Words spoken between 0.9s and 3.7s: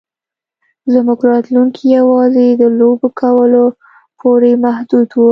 زموږ راتلونکی یوازې د لوبو کولو